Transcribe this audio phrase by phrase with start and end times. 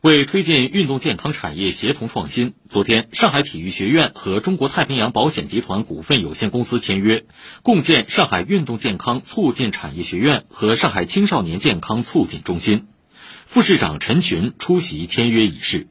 [0.00, 7.24] 为推进运动健康产业协同创新昨天上海体育学院和中国太平洋保险集团股份有限公司签约
[7.64, 12.86] 共建上海运动健康促进产业学院和上海青少年健康促进中心。
[13.46, 15.88] 副市长陈群出席签约仪式。